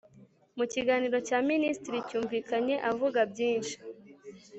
mu 0.57 0.65
kiganiro 0.73 1.17
cya 1.27 1.37
minisitiri 1.49 1.97
cyumvikanye 2.09 2.75
avuga 2.91 3.19
byinshi 3.31 3.75